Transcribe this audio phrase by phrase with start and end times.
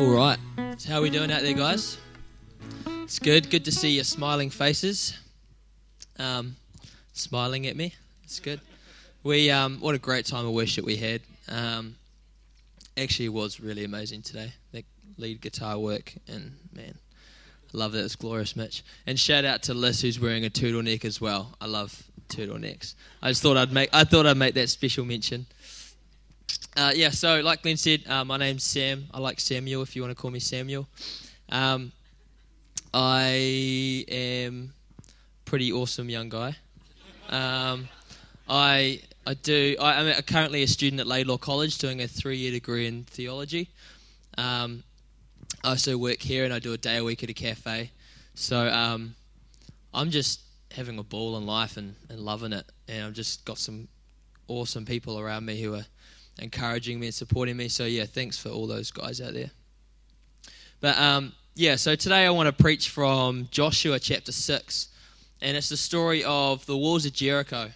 [0.00, 0.38] All right.
[0.78, 1.98] So how are we doing out there, guys?
[3.02, 3.50] It's good.
[3.50, 5.18] Good to see your smiling faces.
[6.18, 6.56] Um,
[7.12, 7.92] smiling at me.
[8.24, 8.62] It's good.
[9.22, 11.20] We um, what a great time of worship we had.
[11.50, 11.96] Um,
[12.96, 14.54] actually, was really amazing today.
[14.72, 14.86] That
[15.18, 16.94] lead guitar work and man,
[17.74, 18.02] I love that.
[18.02, 18.82] It's glorious, Mitch.
[19.06, 21.54] And shout out to Liz who's wearing a turtleneck as well.
[21.60, 22.94] I love turtlenecks.
[23.20, 25.44] I just thought I'd make I thought I'd make that special mention.
[26.76, 29.06] Uh, yeah, so like Glenn said, uh, my name's Sam.
[29.12, 30.88] I like Samuel if you want to call me Samuel.
[31.48, 31.92] Um,
[32.94, 34.72] I am
[35.44, 36.56] pretty awesome young guy.
[37.28, 37.88] Um,
[38.48, 39.76] I I do.
[39.80, 43.68] I, am currently a student at Laidlaw College doing a three-year degree in theology.
[44.38, 44.82] Um,
[45.62, 47.90] I also work here and I do a day a week at a cafe.
[48.34, 49.14] So um,
[49.92, 50.40] I'm just
[50.72, 52.64] having a ball in life and, and loving it.
[52.88, 53.88] And I've just got some
[54.48, 55.84] awesome people around me who are
[56.40, 57.68] encouraging me and supporting me.
[57.68, 59.50] So yeah, thanks for all those guys out there.
[60.80, 64.88] But um, yeah, so today I want to preach from Joshua chapter six,
[65.40, 67.70] and it's the story of the walls of Jericho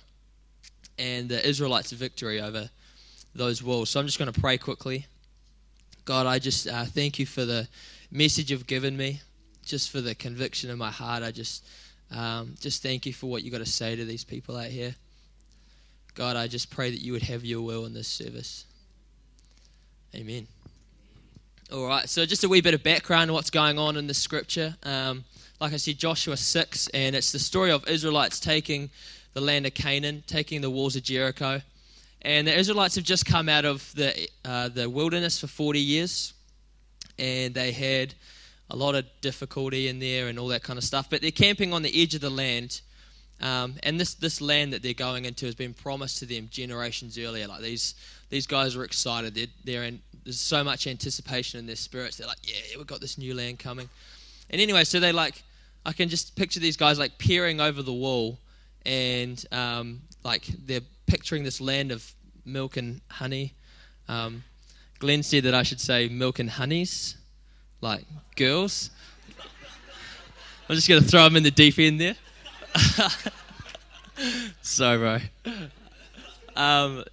[0.98, 2.70] and the Israelites' victory over
[3.34, 3.90] those walls.
[3.90, 5.06] So I'm just going to pray quickly.
[6.04, 7.68] God, I just uh, thank you for the
[8.10, 9.20] message you've given me,
[9.64, 11.22] just for the conviction in my heart.
[11.22, 11.66] I just
[12.10, 14.94] um, just thank you for what you got to say to these people out here.
[16.14, 18.66] God, I just pray that you would have your will in this service.
[20.14, 20.46] Amen.
[21.72, 24.14] All right, so just a wee bit of background on what's going on in the
[24.14, 24.76] scripture.
[24.84, 25.24] Um,
[25.60, 28.90] like I said, Joshua 6, and it's the story of Israelites taking
[29.32, 31.60] the land of Canaan, taking the walls of Jericho.
[32.22, 36.32] And the Israelites have just come out of the, uh, the wilderness for 40 years,
[37.18, 38.14] and they had
[38.70, 41.10] a lot of difficulty in there and all that kind of stuff.
[41.10, 42.82] But they're camping on the edge of the land
[43.40, 47.18] um, and this, this land that they're going into has been promised to them generations
[47.18, 47.46] earlier.
[47.46, 47.94] Like these,
[48.30, 49.34] these guys are excited.
[49.34, 52.16] They're, they're in, there's so much anticipation in their spirits.
[52.16, 53.88] They're like, yeah, we've got this new land coming.
[54.50, 55.42] And anyway, so they like,
[55.84, 58.38] I can just picture these guys like peering over the wall
[58.86, 62.10] and um, like they're picturing this land of
[62.44, 63.52] milk and honey.
[64.08, 64.44] Um,
[64.98, 67.16] Glenn said that I should say milk and honeys,
[67.80, 68.04] like
[68.36, 68.90] girls.
[70.68, 72.16] I'm just going to throw them in the deep end there.
[74.62, 75.18] Sorry, bro.
[76.56, 77.04] Um,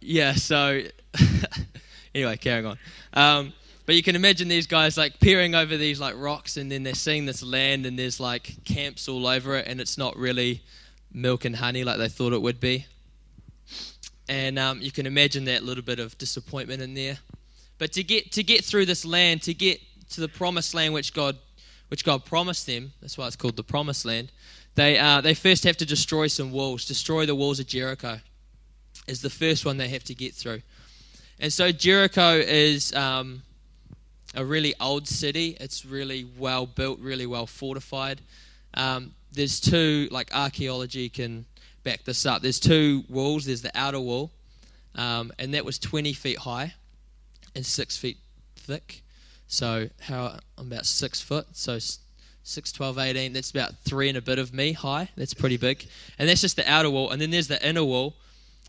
[0.00, 0.82] yeah, so
[2.14, 2.78] anyway, carrying on.
[3.14, 3.52] Um,
[3.86, 6.94] but you can imagine these guys like peering over these like rocks, and then they're
[6.94, 10.62] seeing this land, and there's like camps all over it, and it's not really
[11.12, 12.86] milk and honey like they thought it would be.
[14.28, 17.18] And um, you can imagine that little bit of disappointment in there.
[17.78, 19.80] But to get to get through this land, to get
[20.10, 21.38] to the promised land which God
[21.88, 24.30] which God promised them, that's why it's called the promised land
[24.78, 28.20] they, uh, they first have to destroy some walls, destroy the walls of Jericho,
[29.08, 30.62] is the first one they have to get through.
[31.40, 33.42] And so Jericho is um,
[34.36, 35.56] a really old city.
[35.58, 38.20] It's really well built, really well fortified.
[38.74, 41.46] Um, there's two, like archaeology can
[41.82, 42.42] back this up.
[42.42, 43.46] There's two walls.
[43.46, 44.30] There's the outer wall,
[44.94, 46.74] um, and that was 20 feet high
[47.56, 48.18] and six feet
[48.54, 49.02] thick.
[49.48, 51.48] So how I'm about six foot.
[51.52, 51.78] So
[52.48, 53.32] 6, 12, 18.
[53.32, 55.10] That's about three and a bit of me high.
[55.16, 55.86] That's pretty big.
[56.18, 57.10] And that's just the outer wall.
[57.10, 58.16] And then there's the inner wall,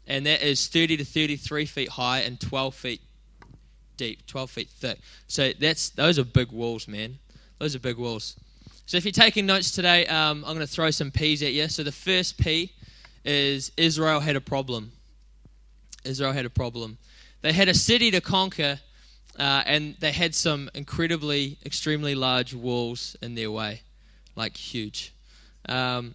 [0.07, 3.01] and that is 30 to 33 feet high and 12 feet
[3.97, 5.00] deep, 12 feet thick.
[5.28, 7.19] So that's those are big walls, man.
[7.59, 8.35] Those are big walls.
[8.85, 11.67] So if you're taking notes today, um, I'm going to throw some P's at you.
[11.67, 12.72] So the first P
[13.23, 14.91] is Israel had a problem.
[16.03, 16.97] Israel had a problem.
[17.41, 18.79] They had a city to conquer
[19.39, 23.81] uh, and they had some incredibly, extremely large walls in their way,
[24.35, 25.13] like huge.
[25.67, 26.13] Um,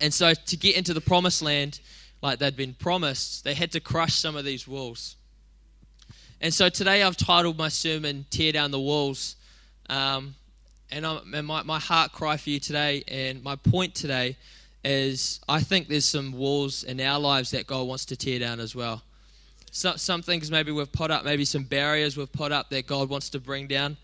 [0.00, 1.80] and so to get into the promised land,
[2.22, 5.16] like they'd been promised, they had to crush some of these walls.
[6.40, 9.34] And so today I've titled my sermon "Tear Down the Walls,"
[9.90, 10.36] um,
[10.92, 14.36] and, and my, my heart cry for you today, and my point today
[14.84, 18.60] is I think there's some walls in our lives that God wants to tear down
[18.60, 19.02] as well.
[19.70, 23.08] So, some things maybe we've put up, maybe some barriers we've put up that God
[23.08, 23.96] wants to bring down.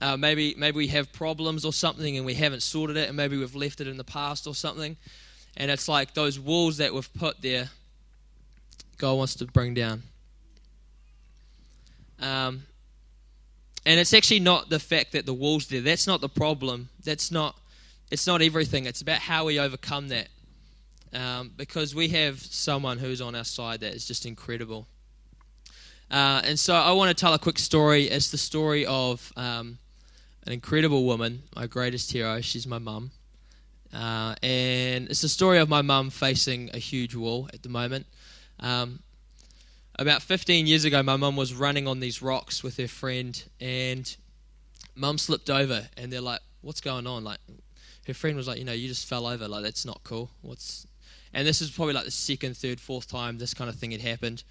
[0.00, 3.36] Uh, maybe maybe we have problems or something and we haven't sorted it, and maybe
[3.36, 4.96] we've left it in the past or something.
[5.56, 7.68] And it's like those walls that we've put there,
[8.98, 10.02] God wants to bring down.
[12.20, 12.64] Um,
[13.86, 15.80] and it's actually not the fact that the walls there.
[15.80, 16.88] That's not the problem.
[17.04, 17.56] That's not.
[18.10, 18.86] It's not everything.
[18.86, 20.28] It's about how we overcome that.
[21.12, 24.86] Um, because we have someone who's on our side that is just incredible.
[26.10, 28.04] Uh, and so I want to tell a quick story.
[28.04, 29.78] It's the story of um,
[30.46, 32.40] an incredible woman, my greatest hero.
[32.40, 33.12] She's my mum.
[33.92, 38.06] Uh, and it's the story of my mum facing a huge wall at the moment.
[38.60, 39.00] Um,
[39.98, 44.16] about 15 years ago, my mum was running on these rocks with her friend, and
[44.94, 47.38] mum slipped over, and they're like, "What's going on?" Like,
[48.06, 49.46] her friend was like, "You know, you just fell over.
[49.46, 50.30] Like, that's not cool.
[50.40, 50.86] What's?"
[51.34, 54.00] And this is probably like the second, third, fourth time this kind of thing had
[54.00, 54.42] happened.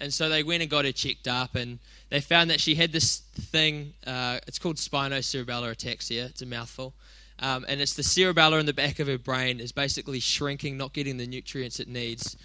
[0.00, 1.78] And so they went and got her checked up, and
[2.10, 3.94] they found that she had this thing.
[4.06, 6.26] Uh, it's called spinocerebellar ataxia.
[6.26, 6.94] It's a mouthful.
[7.38, 10.92] Um, and it's the cerebellum in the back of her brain is basically shrinking, not
[10.92, 12.36] getting the nutrients it needs.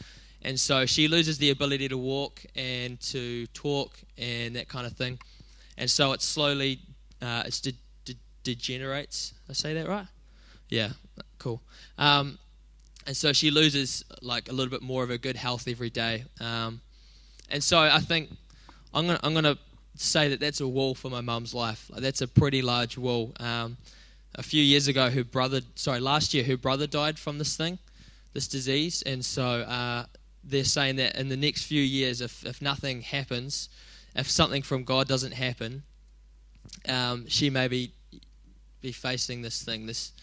[0.42, 4.94] And so she loses the ability to walk and to talk and that kind of
[4.94, 5.20] thing.
[5.78, 6.80] And so it slowly
[7.22, 7.76] uh, it's de-
[8.06, 9.34] de- degenerates.
[9.50, 10.08] I say that right?
[10.70, 10.90] Yeah,
[11.38, 11.62] cool.
[11.98, 12.40] Um,
[13.06, 16.26] and so she loses like a little bit more of her good health every day.
[16.40, 16.82] Um,
[17.52, 18.30] and so I think
[18.94, 19.58] I'm gonna I'm gonna
[19.96, 21.90] say that that's a wall for my mum's life.
[21.92, 23.34] Like that's a pretty large wall.
[23.40, 23.78] Um,
[24.36, 27.78] a few years ago, her brother, sorry, last year, her brother died from this thing,
[28.34, 30.06] this disease, and so uh,
[30.44, 33.70] they're saying that in the next few years, if if nothing happens,
[34.16, 35.84] if something from God doesn't happen,
[36.88, 37.92] um, she may be
[38.82, 39.86] be facing this thing.
[39.86, 40.14] This.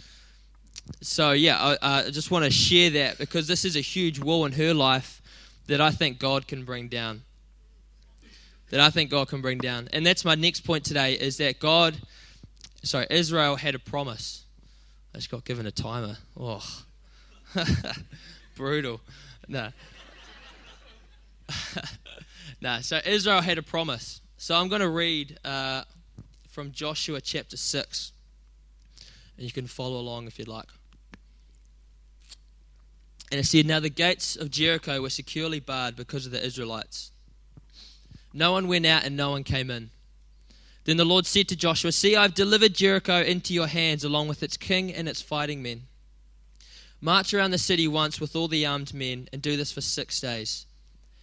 [1.03, 4.47] So yeah, I, I just want to share that because this is a huge wall
[4.47, 5.21] in her life
[5.69, 7.23] that I think God can bring down.
[8.71, 11.59] That I think God can bring down, and that's my next point today: is that
[11.59, 11.97] God
[12.83, 14.45] sorry, Israel had a promise.
[15.15, 16.17] I just got given a timer.
[16.39, 16.65] Oh,
[18.57, 19.01] brutal.
[19.47, 19.71] No.
[22.61, 24.21] no, so Israel had a promise.
[24.37, 25.85] So I'm going to read uh,
[26.49, 28.13] from Joshua chapter 6.
[29.37, 30.67] And you can follow along if you'd like.
[33.31, 37.13] And it said, Now the gates of Jericho were securely barred because of the Israelites.
[38.33, 39.91] No one went out and no one came in.
[40.85, 44.43] Then the Lord said to Joshua, See, I've delivered Jericho into your hands, along with
[44.43, 45.83] its king and its fighting men.
[47.01, 50.21] March around the city once with all the armed men, and do this for six
[50.21, 50.67] days.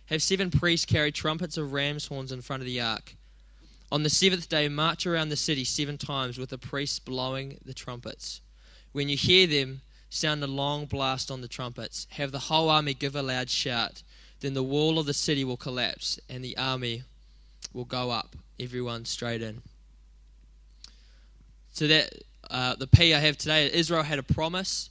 [0.05, 3.15] Have seven priests carry trumpets of ram's horns in front of the ark.
[3.91, 7.73] On the seventh day, march around the city seven times with the priests blowing the
[7.73, 8.41] trumpets.
[8.91, 9.81] When you hear them,
[10.15, 12.07] sound a long blast on the trumpets.
[12.11, 14.01] Have the whole army give a loud shout.
[14.39, 17.03] Then the wall of the city will collapse, and the army
[17.73, 19.61] will go up everyone straight in.
[21.73, 22.13] So that
[22.49, 24.89] uh, the P I have today, Israel had a promise,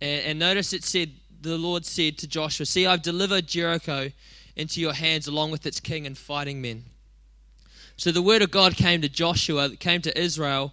[0.00, 1.10] and, and notice it said
[1.40, 4.10] the Lord said to Joshua, "See, I've delivered Jericho
[4.54, 6.84] into your hands, along with its king and fighting men."
[7.96, 10.72] So the word of God came to Joshua, came to Israel,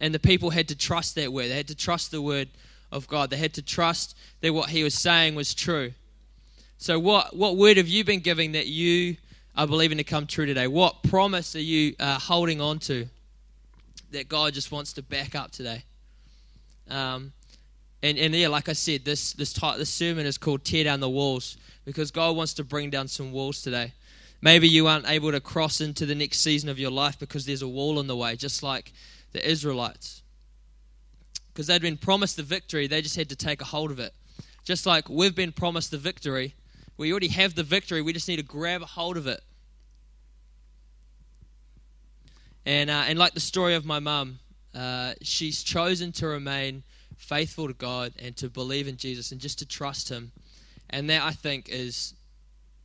[0.00, 1.48] and the people had to trust that word.
[1.48, 2.48] They had to trust the word
[2.92, 3.30] of God.
[3.30, 5.92] They had to trust that what He was saying was true.
[6.78, 9.16] So, what what word have you been giving that you
[9.56, 10.66] are believing to come true today?
[10.66, 13.06] What promise are you uh, holding on to
[14.10, 15.84] that God just wants to back up today?
[16.88, 17.32] Um,
[18.02, 21.00] and, and yeah, like I said, this this type, this sermon is called "Tear Down
[21.00, 23.92] the Walls" because God wants to bring down some walls today.
[24.40, 27.62] Maybe you aren't able to cross into the next season of your life because there's
[27.62, 28.92] a wall in the way, just like
[29.30, 30.21] the Israelites.
[31.52, 34.14] Because they'd been promised the victory, they just had to take a hold of it.
[34.64, 36.54] Just like we've been promised the victory,
[36.96, 38.00] we already have the victory.
[38.00, 39.42] We just need to grab a hold of it.
[42.64, 44.38] And, uh, and like the story of my mum,
[44.74, 46.84] uh, she's chosen to remain
[47.16, 50.32] faithful to God and to believe in Jesus and just to trust Him.
[50.90, 52.14] And that, I think, is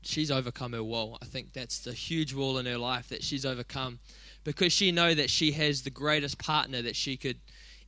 [0.02, 1.18] she's overcome her wall.
[1.22, 4.00] I think that's the huge wall in her life that she's overcome
[4.44, 7.38] because she know that she has the greatest partner that she could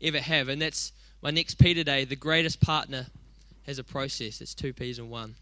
[0.01, 0.49] ever have.
[0.49, 0.91] And that's
[1.21, 2.05] my next P today.
[2.05, 3.07] The greatest partner
[3.65, 4.41] has a process.
[4.41, 5.35] It's two P's in one.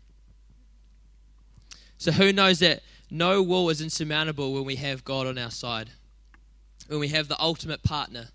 [1.97, 5.89] So who knows that no wall is insurmountable when we have God on our side,
[6.87, 8.27] when we have the ultimate partner.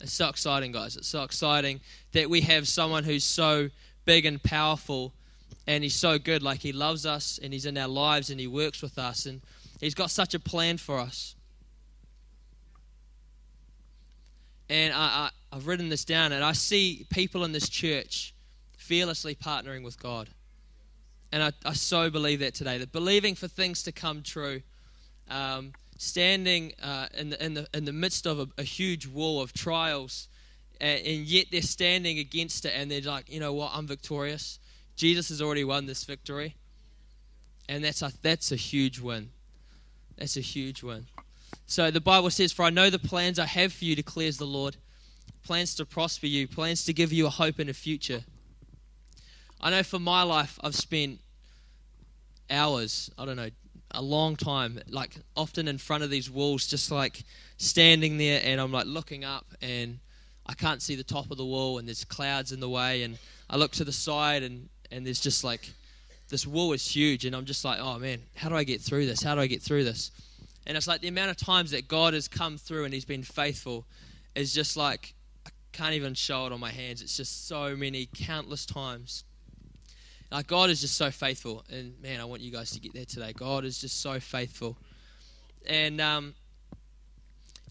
[0.00, 0.96] It's so exciting, guys.
[0.96, 1.80] It's so exciting
[2.12, 3.68] that we have someone who's so
[4.06, 5.12] big and powerful
[5.66, 6.42] and he's so good.
[6.42, 9.40] Like he loves us and he's in our lives and he works with us and
[9.78, 11.34] he's got such a plan for us.
[14.70, 18.34] And I, I, I've written this down and I see people in this church
[18.76, 20.28] fearlessly partnering with God.
[21.32, 24.62] And I, I so believe that today, that believing for things to come true,
[25.28, 29.40] um, standing uh, in, the, in, the, in the midst of a, a huge wall
[29.40, 30.28] of trials,
[30.80, 34.58] and, and, yet they're standing against it, and they're like, you know what, I'm victorious.
[34.96, 36.56] Jesus has already won this victory.
[37.68, 39.30] And that's a, that's a huge win.
[40.18, 41.06] That's a huge win.
[41.66, 44.46] So the Bible says, For I know the plans I have for you, declares the
[44.46, 44.76] Lord
[45.42, 48.22] plans to prosper you, plans to give you a hope and a future.
[49.60, 51.20] I know for my life, I've spent
[52.50, 53.50] hours, I don't know,
[53.92, 57.24] a long time, like often in front of these walls, just like
[57.56, 59.98] standing there and I'm like looking up and
[60.46, 63.18] I can't see the top of the wall and there's clouds in the way and
[63.48, 65.68] I look to the side and, and there's just like
[66.30, 69.06] this wall is huge, and I'm just like, oh man, how do I get through
[69.06, 69.22] this?
[69.22, 70.10] How do I get through this?
[70.66, 73.24] And it's like the amount of times that God has come through and He's been
[73.24, 73.84] faithful
[74.34, 75.14] is just like
[75.80, 77.00] can't even show it on my hands.
[77.00, 79.24] It's just so many, countless times.
[80.30, 83.06] Like God is just so faithful, and man, I want you guys to get there
[83.06, 83.32] today.
[83.32, 84.76] God is just so faithful,
[85.66, 86.34] and um,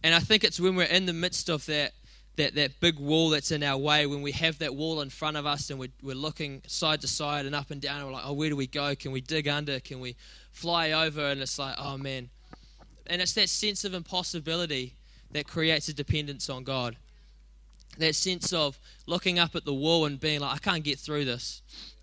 [0.04, 1.94] and I think it's when we're in the midst of that
[2.38, 5.38] that, that big wall that's in our way, when we have that wall in front
[5.38, 8.13] of us and we're, we're looking side to side and up and down, and we're
[8.13, 8.96] like, oh, where do we go?
[8.96, 9.80] Can we dig under?
[9.80, 10.16] Can we
[10.51, 11.22] fly over?
[11.28, 12.30] And it's like, oh man.
[13.08, 14.96] And it's that sense of impossibility
[15.32, 16.98] that creates a dependence on God.
[17.98, 21.25] That sense of looking up at the wall and being like, I can't get through
[21.25, 21.62] this.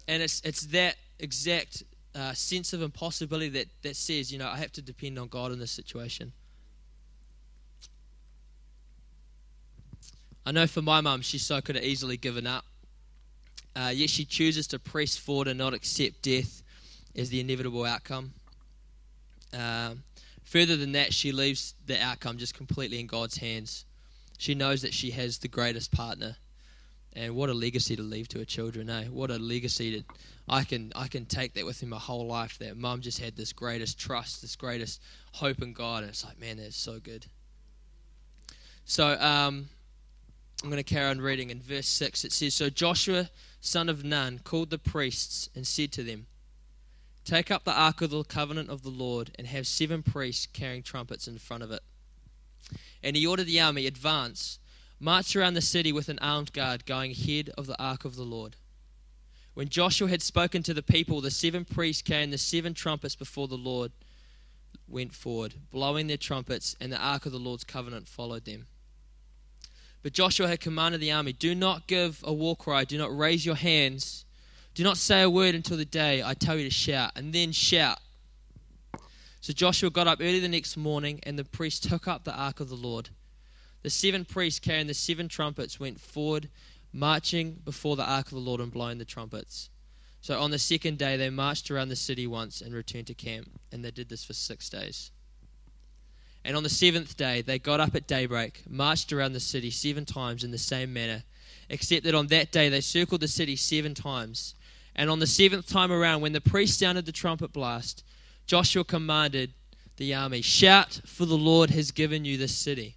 [0.09, 4.57] And it's, it's that exact uh, sense of impossibility that, that says, you know, I
[4.59, 6.33] have to depend on God in this situation.
[10.45, 12.65] I know for my mum, she so could have easily given up.
[13.75, 16.63] Uh, yet she chooses to press forward and not accept death
[17.17, 18.33] as the inevitable outcome.
[19.53, 20.05] Um,
[20.45, 23.86] further than that, she leaves the outcome just completely in God's hands.
[24.39, 26.37] She knows that she has the greatest partner.
[27.15, 29.05] And what a legacy to leave to her children, eh?
[29.05, 30.05] What a legacy that
[30.49, 32.59] I can I can take that with me my whole life.
[32.59, 35.01] That mum just had this greatest trust, this greatest
[35.33, 37.27] hope in God, and it's like, man, that's so good.
[38.85, 39.69] So, um,
[40.63, 41.51] I'm going to carry on reading.
[41.51, 45.93] In verse 6, it says So Joshua, son of Nun, called the priests and said
[45.93, 46.27] to them,
[47.25, 50.83] Take up the ark of the covenant of the Lord and have seven priests carrying
[50.83, 51.83] trumpets in front of it.
[53.07, 54.59] And he ordered the army, Advance,
[54.99, 58.25] march around the city with an armed guard going ahead of the ark of the
[58.25, 58.57] Lord.
[59.55, 63.47] When Joshua had spoken to the people, the seven priests carrying the seven trumpets before
[63.47, 63.93] the Lord
[64.89, 68.67] went forward, blowing their trumpets, and the ark of the Lord's covenant followed them.
[70.03, 73.47] But Joshua had commanded the army do not give a war cry, do not raise
[73.47, 74.25] your hands,
[74.75, 77.53] do not say a word until the day I tell you to shout, and then
[77.53, 78.01] shout.
[79.47, 82.59] So Joshua got up early the next morning, and the priests took up the ark
[82.59, 83.11] of the Lord.
[83.85, 86.49] The seven priests carrying the seven trumpets went forward,
[86.93, 89.71] marching before the ark of the Lord and blowing the trumpets.
[90.21, 93.49] So on the second day, they marched around the city once and returned to camp,
[93.71, 95.13] and they did this for six days.
[96.45, 100.05] And on the seventh day, they got up at daybreak, marched around the city seven
[100.05, 101.23] times in the same manner,
[101.69, 104.57] except that on that day they circled the city seven times.
[104.97, 108.03] And on the seventh time around, when the priest sounded the trumpet blast,
[108.47, 109.53] Joshua commanded
[109.97, 112.97] the army, Shout, for the Lord has given you this city.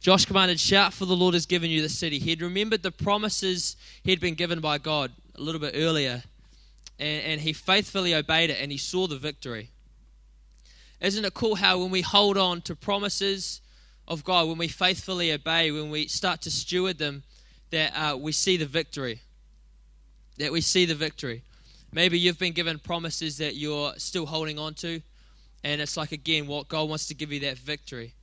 [0.00, 2.18] Josh commanded, Shout, for the Lord has given you the city.
[2.18, 6.22] He had remembered the promises he had been given by God a little bit earlier,
[6.98, 9.70] and, and he faithfully obeyed it, and he saw the victory.
[11.00, 13.60] Isn't it cool how when we hold on to promises
[14.06, 17.24] of God, when we faithfully obey, when we start to steward them,
[17.70, 19.20] that uh, we see the victory?
[20.38, 21.42] That we see the victory.
[21.92, 25.00] Maybe you've been given promises that you're still holding on to,
[25.64, 28.14] and it's like, again, what God wants to give you that victory.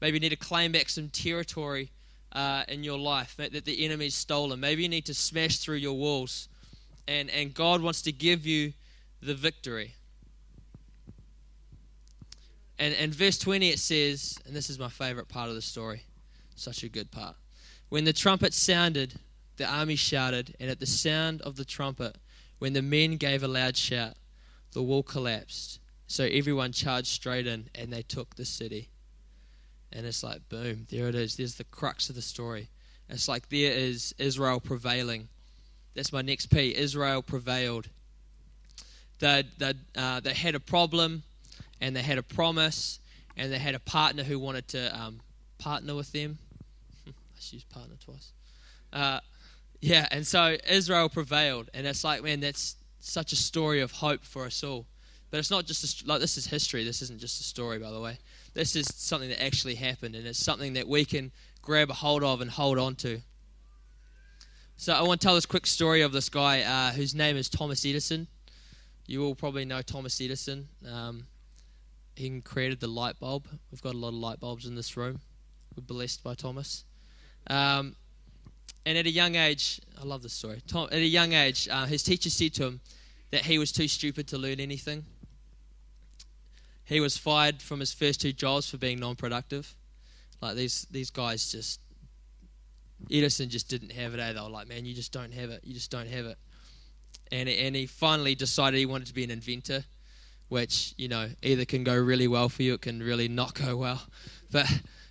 [0.00, 1.90] Maybe you need to claim back some territory
[2.32, 4.60] uh, in your life that the enemy's stolen.
[4.60, 6.48] Maybe you need to smash through your walls,
[7.06, 8.72] and, and God wants to give you
[9.22, 9.94] the victory.
[12.78, 16.02] And in verse 20 it says, and this is my favorite part of the story,
[16.54, 17.34] such a good part.
[17.88, 19.14] When the trumpet sounded,
[19.56, 22.16] the army shouted, and at the sound of the trumpet,
[22.58, 24.14] when the men gave a loud shout,
[24.72, 25.80] the wall collapsed.
[26.06, 28.88] So everyone charged straight in, and they took the city.
[29.92, 31.36] And it's like, boom, there it is.
[31.36, 32.68] There's the crux of the story.
[33.08, 35.28] It's like there is Israel prevailing.
[35.94, 36.74] That's my next P.
[36.76, 37.88] Israel prevailed.
[39.18, 41.22] They, they, uh, they had a problem
[41.80, 42.98] and they had a promise,
[43.36, 45.20] and they had a partner who wanted to um,
[45.58, 46.38] partner with them.
[47.06, 47.10] I
[47.50, 48.32] used partner twice.
[48.92, 49.20] Uh,
[49.80, 54.24] yeah, and so Israel prevailed, and it's like, man, that's such a story of hope
[54.24, 54.86] for us all.
[55.30, 56.84] But it's not just a, like this is history.
[56.84, 58.18] This isn't just a story, by the way.
[58.54, 61.32] This is something that actually happened, and it's something that we can
[61.62, 63.20] grab a hold of and hold on to.
[64.76, 67.48] So I want to tell this quick story of this guy uh, whose name is
[67.48, 68.26] Thomas Edison.
[69.06, 70.68] You all probably know Thomas Edison.
[70.88, 71.26] Um,
[72.14, 73.46] he created the light bulb.
[73.70, 75.20] We've got a lot of light bulbs in this room.
[75.76, 76.84] We're blessed by Thomas.
[77.48, 77.96] Um,
[78.88, 80.62] and at a young age, I love this story.
[80.66, 82.80] Tom, at a young age, uh, his teacher said to him
[83.30, 85.04] that he was too stupid to learn anything.
[86.86, 89.74] He was fired from his first two jobs for being non-productive.
[90.40, 91.80] Like these these guys just
[93.10, 94.20] Edison just didn't have it.
[94.20, 94.32] Eh?
[94.32, 95.60] They were like, man, you just don't have it.
[95.64, 96.38] You just don't have it.
[97.30, 99.84] And and he finally decided he wanted to be an inventor
[100.48, 103.76] which, you know, either can go really well for you, it can really not go
[103.76, 104.00] well.
[104.50, 104.66] But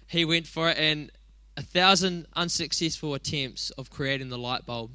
[0.08, 1.12] he went for it, and
[1.58, 4.92] a thousand unsuccessful attempts of creating the light bulb.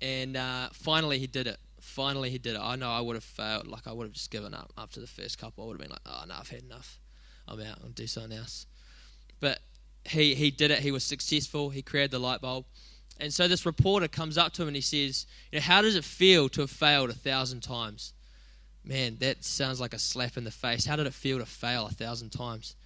[0.00, 1.58] and uh, finally he did it.
[1.80, 2.60] Finally he did it.
[2.62, 3.66] I know I would have failed.
[3.66, 5.64] Like I would have just given up after the first couple.
[5.64, 7.00] I would have been like, oh no, I've had enough.
[7.48, 7.78] I'm out.
[7.82, 8.66] I'll do something else.
[9.40, 9.58] But
[10.04, 10.80] he he did it.
[10.80, 11.70] He was successful.
[11.70, 12.66] He created the light bulb.
[13.18, 15.94] And so this reporter comes up to him and he says, you know, how does
[15.96, 18.12] it feel to have failed a thousand times?
[18.82, 20.86] Man, that sounds like a slap in the face.
[20.86, 22.76] How did it feel to fail a thousand times?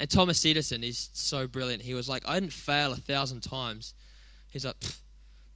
[0.00, 1.82] And Thomas Edison, he's so brilliant.
[1.82, 3.92] He was like, I didn't fail a thousand times.
[4.50, 4.76] He's like,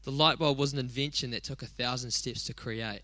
[0.02, 3.00] the light bulb was an invention that took a thousand steps to create.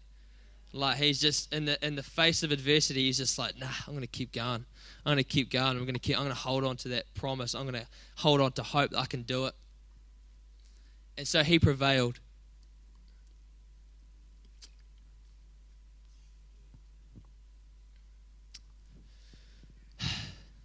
[0.75, 3.95] Like he's just in the in the face of adversity, he's just like, nah, I'm
[3.95, 4.67] gonna keep going.
[5.07, 5.79] I'm gonna keep going.
[5.79, 6.19] I'm gonna keep.
[6.19, 7.55] I'm gonna hold on to that promise.
[7.55, 9.55] I'm gonna hold on to hope that I can do it.
[11.17, 12.21] And so he prevailed.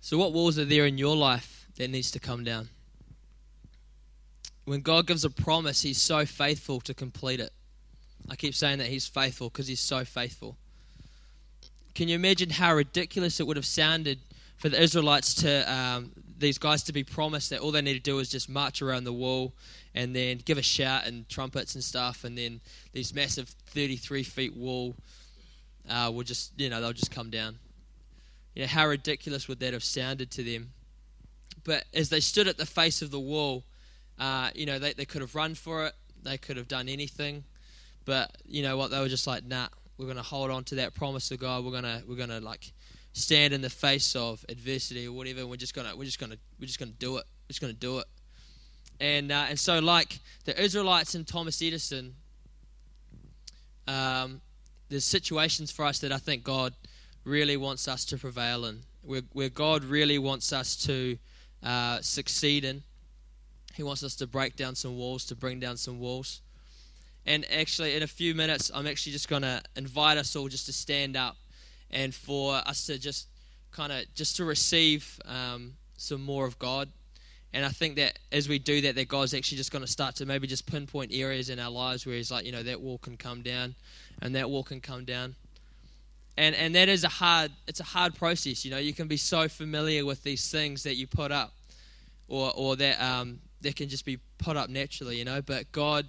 [0.05, 2.69] So, what walls are there in your life that needs to come down?
[4.65, 7.51] When God gives a promise, He's so faithful to complete it.
[8.29, 10.57] I keep saying that He's faithful because He's so faithful.
[11.95, 14.19] Can you imagine how ridiculous it would have sounded
[14.57, 17.99] for the Israelites to, um, these guys to be promised that all they need to
[17.99, 19.53] do is just march around the wall
[19.95, 22.61] and then give a shout and trumpets and stuff, and then
[22.93, 24.95] this massive 33 feet wall
[25.89, 27.57] uh, will just, you know, they'll just come down.
[28.55, 30.71] You know, how ridiculous would that have sounded to them?
[31.63, 33.63] But as they stood at the face of the wall,
[34.17, 35.93] uh, you know, they, they could have run for it,
[36.23, 37.43] they could have done anything.
[38.05, 38.91] But you know what?
[38.91, 41.65] They were just like, nah, we're going to hold on to that promise of God.
[41.65, 42.71] We're going to, we're going to like
[43.13, 45.45] stand in the face of adversity or whatever.
[45.47, 47.25] we're just going to, we're just going to, we're just going to do it.
[47.43, 48.05] We're just going to do it.
[48.99, 52.15] And, uh, and so, like the Israelites and Thomas Edison,
[53.87, 54.41] um,
[54.89, 56.73] there's situations for us that I think God
[57.25, 61.17] really wants us to prevail in, where, where God really wants us to
[61.63, 62.83] uh, succeed in.
[63.73, 66.41] He wants us to break down some walls, to bring down some walls.
[67.25, 70.67] And actually, in a few minutes, I'm actually just going to invite us all just
[70.67, 71.35] to stand up
[71.89, 73.27] and for us to just
[73.71, 76.89] kind of just to receive um, some more of God.
[77.51, 80.15] And I think that as we do that, that God's actually just going to start
[80.17, 82.99] to maybe just pinpoint areas in our lives where He's like, you know, that wall
[82.99, 83.75] can come down,
[84.21, 85.35] and that wall can come down
[86.37, 88.77] and and that is a hard it's a hard process you know.
[88.77, 91.53] You can be so familiar with these things that you put up
[92.27, 95.41] or or that um that can just be put up naturally you know.
[95.41, 96.05] But god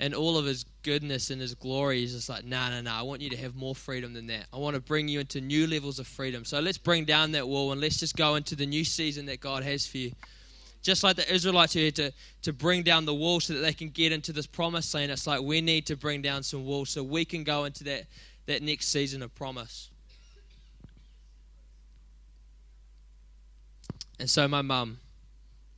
[0.00, 3.02] and all of his goodness and his glory is just like no no no i
[3.02, 4.46] want you to have more freedom than that.
[4.52, 6.44] I want to bring you into new levels of freedom.
[6.44, 9.40] So let's bring down that wall and let's just go into the new season that
[9.40, 10.12] god has for you.
[10.82, 13.72] Just like the Israelites who had to, to bring down the wall so that they
[13.72, 16.90] can get into this promised land, it's like we need to bring down some walls
[16.90, 18.02] so we can go into that
[18.46, 19.90] that next season of promise.
[24.18, 24.98] And so my mum,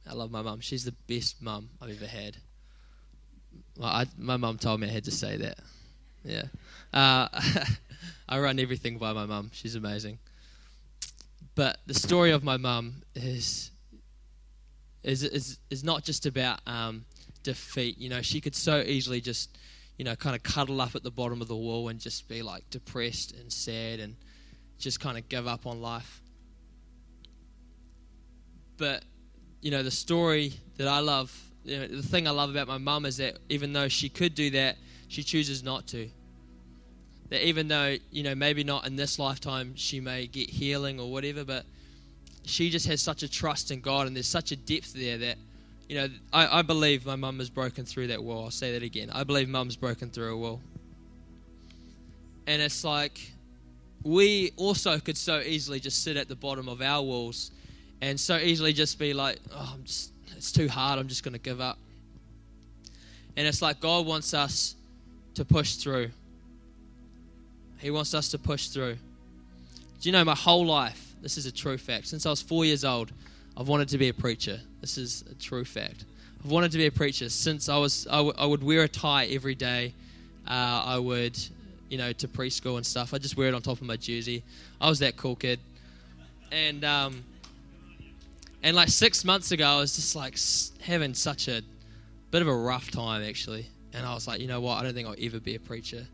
[0.08, 0.60] I love my mum.
[0.60, 2.36] She's the best mum I've ever had.
[3.78, 5.58] Well, I, my mum told me I had to say that.
[6.24, 6.44] Yeah.
[6.92, 7.28] Uh,
[8.28, 9.50] I run everything by my mum.
[9.52, 10.18] She's amazing.
[11.54, 13.70] But the story of my mum is,
[15.02, 17.04] is, is, is not just about um,
[17.42, 17.98] defeat.
[17.98, 19.56] You know, she could so easily just
[19.96, 22.42] you know, kind of cuddle up at the bottom of the wall and just be
[22.42, 24.16] like depressed and sad and
[24.78, 26.20] just kind of give up on life.
[28.76, 29.04] But,
[29.60, 31.32] you know, the story that I love,
[31.64, 34.34] you know, the thing I love about my mum is that even though she could
[34.34, 34.76] do that,
[35.08, 36.10] she chooses not to.
[37.30, 41.10] That even though, you know, maybe not in this lifetime she may get healing or
[41.10, 41.64] whatever, but
[42.44, 45.38] she just has such a trust in God and there's such a depth there that
[45.94, 48.46] you know, I, I believe my mum has broken through that wall.
[48.46, 49.10] I'll say that again.
[49.12, 50.60] I believe mum's broken through a wall.
[52.48, 53.30] And it's like
[54.02, 57.52] we also could so easily just sit at the bottom of our walls
[58.00, 60.98] and so easily just be like, oh, I'm just, it's too hard.
[60.98, 61.78] I'm just going to give up.
[63.36, 64.74] And it's like God wants us
[65.34, 66.10] to push through.
[67.78, 68.96] He wants us to push through.
[70.00, 71.14] Do you know my whole life?
[71.22, 72.08] This is a true fact.
[72.08, 73.12] Since I was four years old,
[73.56, 74.58] I've wanted to be a preacher.
[74.84, 76.04] This is a true fact.
[76.44, 78.06] I've wanted to be a preacher since I was.
[78.06, 79.94] I, w- I would wear a tie every day.
[80.46, 81.38] Uh, I would,
[81.88, 83.14] you know, to preschool and stuff.
[83.14, 84.42] I just wear it on top of my jersey.
[84.82, 85.58] I was that cool kid,
[86.52, 87.24] and um,
[88.62, 90.36] and like six months ago, I was just like
[90.82, 91.62] having such a
[92.30, 94.74] bit of a rough time actually, and I was like, you know what?
[94.78, 96.06] I don't think I'll ever be a preacher.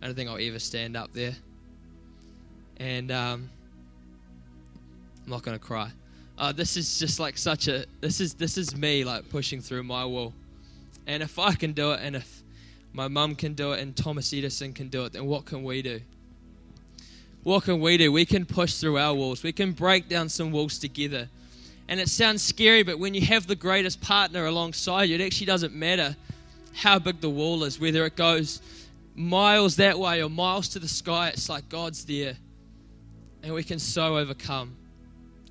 [0.00, 1.34] I don't think I'll ever stand up there.
[2.76, 3.50] And um,
[5.24, 5.90] I'm not to cry
[6.38, 9.82] uh, this is just like such a this is this is me like pushing through
[9.82, 10.32] my wall
[11.06, 12.42] and if i can do it and if
[12.92, 15.82] my mum can do it and thomas edison can do it then what can we
[15.82, 16.00] do
[17.42, 20.50] what can we do we can push through our walls we can break down some
[20.50, 21.28] walls together
[21.88, 25.46] and it sounds scary but when you have the greatest partner alongside you it actually
[25.46, 26.16] doesn't matter
[26.74, 28.60] how big the wall is, whether it goes
[29.14, 32.34] miles that way or miles to the sky, it's like God's there.
[33.42, 34.76] And we can so overcome.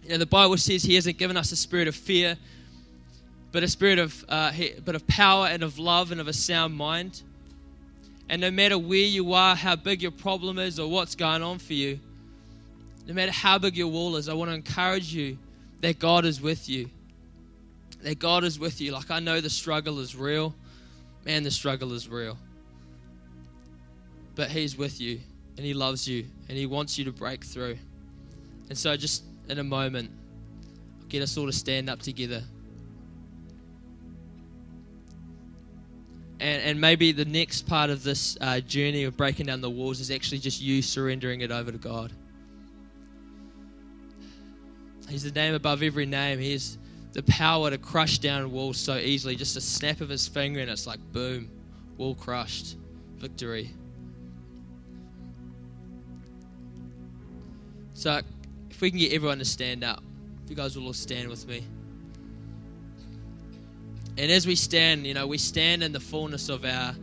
[0.04, 2.38] You know, the Bible says He hasn't given us a spirit of fear,
[3.52, 4.52] but a spirit of, uh,
[4.84, 7.22] but of power and of love and of a sound mind.
[8.30, 11.60] And no matter where you are, how big your problem is, or what's going on
[11.60, 12.00] for you,
[13.08, 15.38] no matter how big your wall is, I want to encourage you
[15.82, 16.90] that God is with you.
[18.02, 18.92] That God is with you.
[18.92, 20.54] Like, I know the struggle is real.
[21.26, 22.38] Man, the struggle is real.
[24.36, 25.20] But He's with you,
[25.58, 27.78] and He loves you, and He wants you to break through.
[28.70, 30.12] And so, just in a moment,
[31.10, 32.44] get us all to stand up together.
[36.40, 40.00] And, and maybe the next part of this uh, journey of breaking down the walls
[40.00, 42.12] is actually just you surrendering it over to God.
[45.08, 46.40] He's the name above every name.
[46.40, 46.78] He has
[47.14, 49.36] the power to crush down walls so easily.
[49.36, 51.50] Just a snap of his finger, and it's like boom,
[51.98, 52.78] wall crushed,
[53.18, 53.72] victory.
[57.94, 58.22] So,
[58.74, 60.04] if we can get everyone to stand up,
[60.44, 61.64] if you guys will all stand with me.
[64.18, 66.96] And as we stand, you know, we stand in the fullness of our,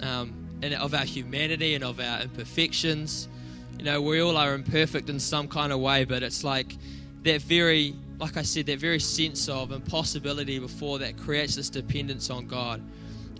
[0.00, 3.28] um, and of our humanity and of our imperfections.
[3.78, 6.76] You know, we all are imperfect in some kind of way, but it's like
[7.22, 12.30] that very, like I said, that very sense of impossibility before that creates this dependence
[12.30, 12.82] on God.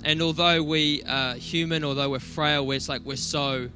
[0.05, 3.71] And although we are human, although we're frail, it's like we're so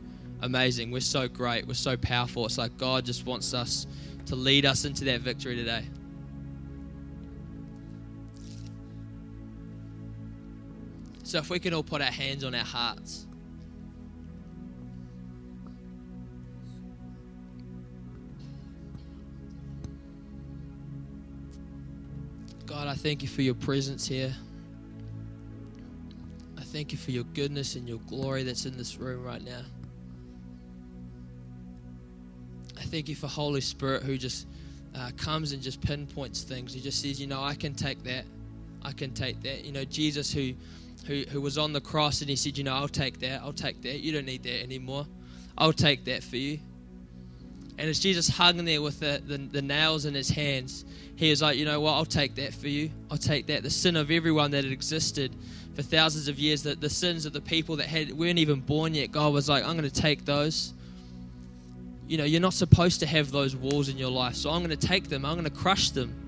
[0.44, 2.44] amazing, we're so great, we're so powerful.
[2.44, 3.86] It's like God just wants us
[4.26, 5.84] to lead us into that victory today.
[11.22, 13.26] So if we can all put our hands on our hearts.
[22.66, 24.34] God, I thank you for your presence here.
[26.58, 29.62] I thank you for your goodness and your glory that's in this room right now.
[32.94, 34.46] Thank you for Holy Spirit who just
[34.94, 36.72] uh, comes and just pinpoints things.
[36.72, 38.24] He just says, you know, I can take that.
[38.82, 39.64] I can take that.
[39.64, 40.52] You know, Jesus who,
[41.04, 43.40] who, who was on the cross and he said, you know, I'll take that.
[43.42, 43.98] I'll take that.
[43.98, 45.08] You don't need that anymore.
[45.58, 46.60] I'll take that for you.
[47.78, 50.84] And as Jesus hung there with the, the, the, nails in his hands,
[51.16, 52.92] he was like, you know what, I'll take that for you.
[53.10, 53.64] I'll take that.
[53.64, 55.34] The sin of everyone that had existed
[55.74, 58.94] for thousands of years, the, the sins of the people that had weren't even born
[58.94, 60.73] yet, God was like, I'm going to take those.
[62.06, 64.76] You know, you're not supposed to have those walls in your life, so I'm going
[64.76, 66.20] to take them, I'm going to crush them.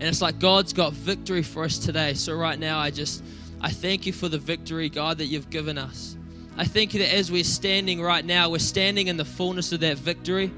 [0.00, 2.14] And it's like God's got victory for us today.
[2.14, 3.22] So right now, I just,
[3.60, 6.16] I thank you for the victory, God, that you've given us.
[6.56, 9.80] I thank you that as we're standing right now, we're standing in the fullness of
[9.80, 10.52] that victory.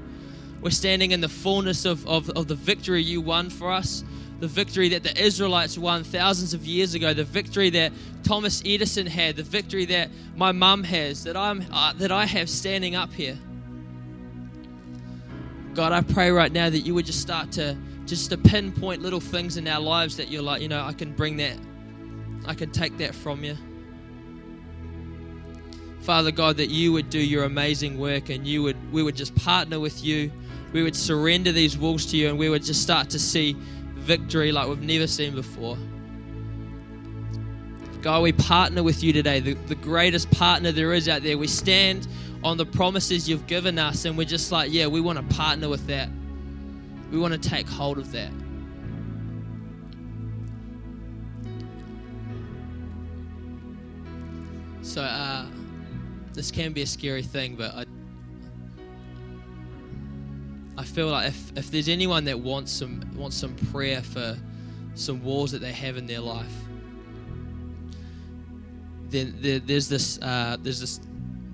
[0.61, 4.05] We're standing in the fullness of, of, of the victory you won for us,
[4.43, 9.07] the victory that the Israelites won thousands of years ago, the victory that Thomas Edison
[9.07, 13.13] had, the victory that my mum has, that, I'm, uh, that I have standing up
[13.13, 13.37] here.
[15.73, 19.21] God, I pray right now that you would just start to just to pinpoint little
[19.21, 21.57] things in our lives that you're like, you know, I can bring that,
[22.45, 23.55] I can take that from you.
[26.01, 29.33] Father God, that you would do your amazing work and you would we would just
[29.35, 30.29] partner with you.
[30.73, 33.55] We would surrender these walls to you and we would just start to see
[34.03, 35.77] victory like we've never seen before.
[38.01, 41.37] God, we partner with you today, the, the greatest partner there is out there.
[41.37, 42.07] We stand
[42.43, 45.69] on the promises you've given us and we're just like, yeah, we want to partner
[45.69, 46.09] with that.
[47.11, 48.31] We want to take hold of that.
[54.81, 55.45] So, uh,
[56.33, 57.85] this can be a scary thing, but I,
[60.93, 64.37] feel like if, if there's anyone that wants some wants some prayer for
[64.93, 66.53] some walls that they have in their life,
[69.09, 70.99] then there, there's this uh, there's this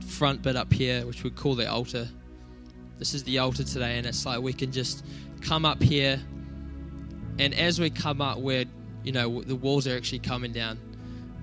[0.06, 2.08] front bit up here which we call the altar.
[2.98, 5.06] This is the altar today, and it's like we can just
[5.42, 6.20] come up here,
[7.40, 8.66] and as we come up, we're
[9.04, 10.78] you know the walls are actually coming down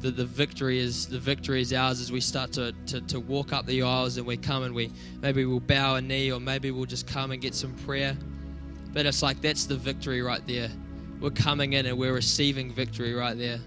[0.00, 3.52] the, the victory is the victory is ours as we start to, to, to walk
[3.52, 6.70] up the aisles and we come and we maybe we'll bow a knee or maybe
[6.70, 8.16] we'll just come and get some prayer.
[8.92, 10.70] But it's like that's the victory right there.
[11.20, 13.58] We're coming in and we're receiving victory right there.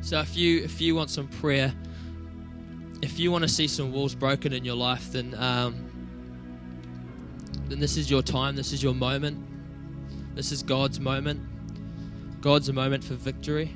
[0.00, 1.74] So if you if you want some prayer,
[3.02, 5.74] if you want to see some walls broken in your life, then um,
[7.68, 8.54] then this is your time.
[8.54, 9.44] This is your moment.
[10.36, 11.40] This is God's moment.
[12.40, 13.74] God's a moment for victory.